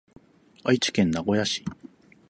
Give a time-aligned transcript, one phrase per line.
[0.63, 1.63] 愛知県名古屋市